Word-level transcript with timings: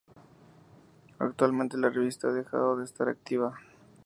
Actualmente 1.19 1.77
la 1.77 1.91
revista 1.91 2.27
ha 2.29 2.33
dejado 2.33 2.75
de 2.75 2.85
estar 2.85 3.07
activa. 3.07 3.59